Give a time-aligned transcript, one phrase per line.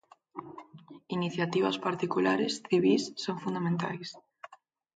[1.17, 4.09] Iniciativas particulares, civís, son fundamentais.